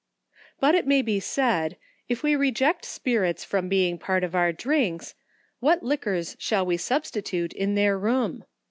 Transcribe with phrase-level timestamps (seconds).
[0.59, 1.77] BUT it may be said,
[2.09, 5.13] if we reject spirits from being a part of our drinks,
[5.59, 8.43] what liquors shall we substitute in their room